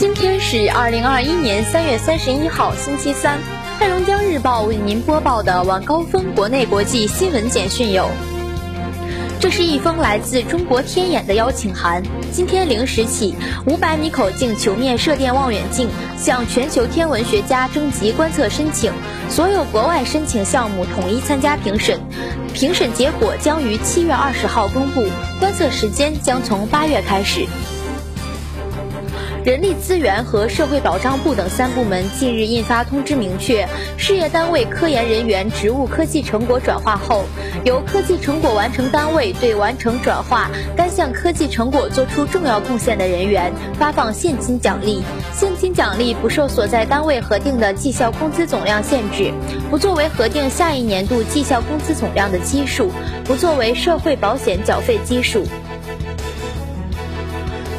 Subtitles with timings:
[0.00, 3.38] 今天是二零二一年三月三十一号，星期三。
[3.78, 8.08] 黑龙江日报为您播报的晚高峰国内国际新闻简讯有：
[9.38, 12.02] 这是一封来自中国天眼的邀请函。
[12.32, 13.34] 今天零时起，
[13.66, 15.86] 五百米口径球面射电望远镜
[16.16, 18.90] 向全球天文学家征集观测申请，
[19.28, 22.00] 所有国外申请项目统一参加评审，
[22.54, 25.04] 评审结果将于七月二十号公布，
[25.38, 27.44] 观测时间将从八月开始。
[29.42, 37.24] 人力资源和社会保障部等三部门近日印发通知，明确事业单位科研人员职务科技成果转化后，
[37.64, 45.02] 由科技成果完成单位对完成转化该项科技成果作出重要贡献的人员发放现金奖励。
[45.32, 49.32] 现金奖励不受所在单位核定的绩效工资总量限制，
[49.70, 52.90] 不作为核定下一年度绩效工资总量的基数，
[53.24, 55.46] 不作为社会保险缴费基数。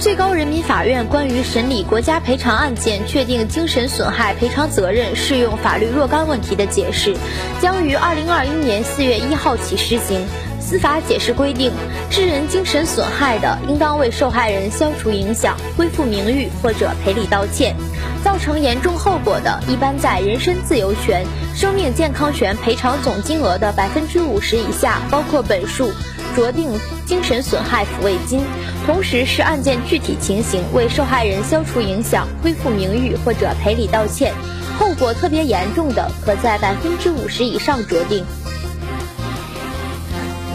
[0.00, 7.16] 最高人民法院关于审理国家赔偿案件确定精神损害赔偿责任适用法律若干问题的解释，
[7.60, 10.24] 将于二零二一年四月一号起施行。
[10.60, 11.72] 司法解释规定，
[12.10, 17.74] 致人精神损害的，应当为受害人消除影响、恢复名誉或者赔礼道歉；
[18.22, 21.24] 造成严重后果的，一般在人身自由权、
[21.56, 25.90] 生命健康权赔偿总金额的百分之五十以下（包括本数）。
[26.36, 26.70] 酌定
[27.04, 28.40] 精神损害抚慰金，
[28.88, 34.32] 同时视案件具体情形为受害人消除影响、恢复名誉或者赔礼道歉；
[34.78, 38.24] 后果特别严重的，可在百分之五十以上酌定。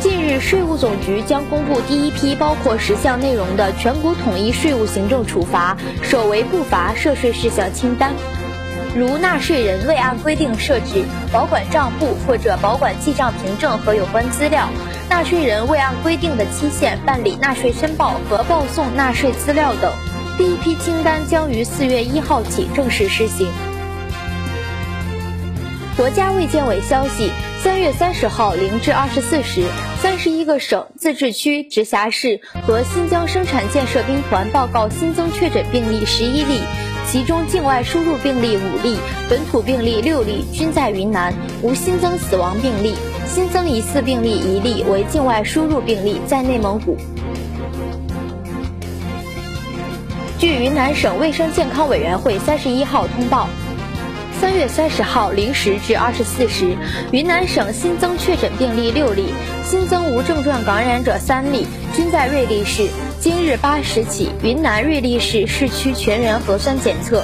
[0.01, 8.15] 近日，税务总局将公布第一批包括十项内容的全国统一税务行政处罚首违不罚涉税事项清单。
[8.95, 14.69] 如纳税人未按规定设置保管账簿或者保管记账凭证和有关资料，
[15.09, 19.91] 纳税人未按规定的期限办理纳税申报和报送纳税资料等，
[20.37, 23.47] 第一批清单将于四月一号起正式施行。
[25.97, 27.31] 国家卫健委消息，
[27.63, 29.63] 三月三十号零至二十四时，
[30.03, 36.61] 三十一个省、自治区、直辖市和新疆生产建设兵团报告新增确诊病例十一例。
[37.05, 38.97] 其中境外输入病例五例，
[39.29, 42.95] 本土病例六例，均在云南，无新增死亡病例。
[43.27, 46.97] 新增疑似病例一例为境外输入病例，在内蒙古。
[50.39, 53.47] 据云南省卫生健康委员会三十一号通报，
[54.39, 56.75] 三月三十号零时至二十四时，
[57.11, 62.87] 云南省新增确诊病例六例，新增无症状感染者三例，均在瑞丽市。
[63.23, 67.23] 今日八时起，云南瑞丽市市区全员核酸检测。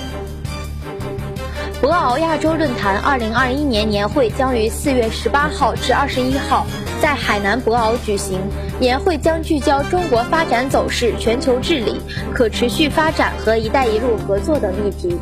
[1.82, 6.66] 博鳌亚洲论坛二零二一年年会将于四月十八号至二十一号
[7.02, 8.40] 在海南博鳌举行，
[8.80, 12.00] 年会将聚焦中国发展走势、全球治理、
[12.34, 15.18] 可持续发展和“一带一路”合作等议题。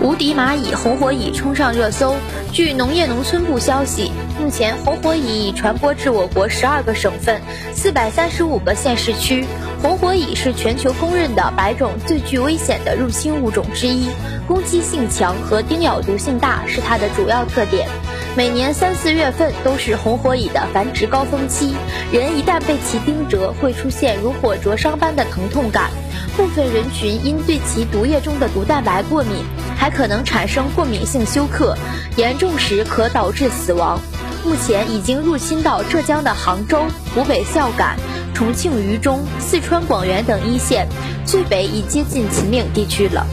[0.00, 2.14] 无敌蚂蚁红火蚁冲上热搜。
[2.52, 7.40] 据农业农村部消息，目前红火蚁已传播至我国十二个省份、
[7.74, 9.44] 四百三十五个县市区。
[9.82, 14.08] 红火蚁是全球公认的百种最具危险的入侵物种之一，
[14.46, 17.88] 攻击性强和叮咬毒性大是它的主要特点。
[18.36, 21.74] 每年三四月份都是红火蚁的繁殖高峰期，
[22.12, 25.90] 人一旦被其叮蛰，会出现如火灼伤般的疼痛感。
[26.36, 29.42] 部分人群因对其毒液中的毒蛋白过敏，
[29.76, 31.76] 还可能产生过敏性休克，
[32.16, 33.98] 严重时可导致死亡。
[34.44, 37.96] 目前已经入侵到浙江的杭州、湖北孝感、
[38.34, 40.86] 重庆渝中、四川广元等一线，
[41.26, 43.26] 最北已接近秦岭地区了。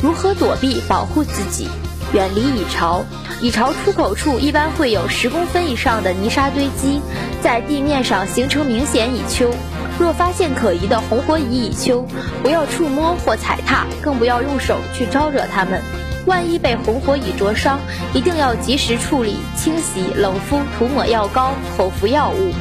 [0.00, 1.68] 如何躲避保护自己？
[2.14, 3.04] 远离蚁巢。
[3.42, 7.00] 蚁巢出口处一般会有十公分以上的泥沙堆积，
[7.42, 9.50] 在地面上形成明显蚁丘。
[9.98, 12.06] 若发现可疑的红火蚁蚁丘，
[12.42, 15.82] 不要触摸或踩踏，更不要用手去招惹它们。
[16.24, 17.78] 万一被红火蚁灼伤，
[18.14, 22.52] 一定要及时处理、清洗、冷敷、涂抹药膏、口服药物。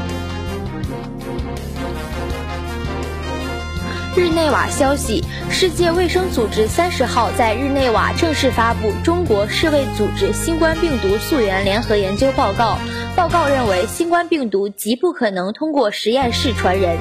[4.16, 12.78] 日内瓦消息：世界卫生组织三十号在日内瓦正式发布中国世卫组织新冠病毒溯源联合研究报告。
[13.16, 16.96] 报告认为，新冠病毒极不可能通过实验室传人。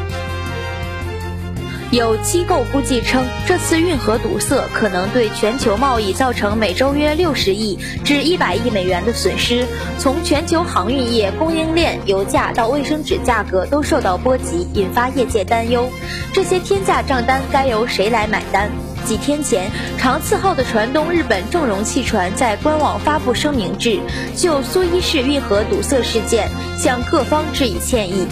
[1.92, 9.66] 有机构估计称，这次运河堵塞可能对全球贸易造成每周约六十亿至一百亿美元的损失。
[9.98, 15.86] 从全球航运业、供应链、油价到卫生纸价格都受到波及，引发业界担忧。
[16.32, 18.70] 这些天价账单该由谁来买单？
[19.04, 24.00] 几天前，长次号的船东日本正荣汽船在官网发布声明致，
[24.34, 26.48] 就苏伊士运河堵塞事件
[26.78, 28.26] 向各方致以歉意。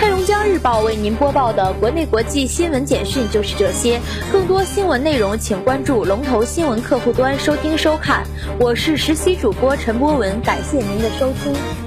[0.00, 4.00] 黑龙江日报为您播报的国内国际新闻简讯就是这些，
[4.32, 8.24] 更多新闻内容请关注龙头新闻客户端收听收看。
[8.58, 11.79] 我是实习主播陈博文，感谢您的收听。